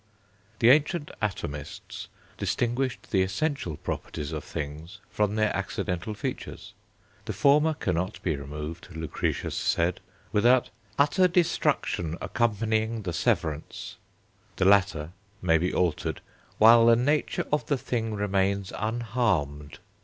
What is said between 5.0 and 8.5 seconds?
from their accidental features. The former cannot be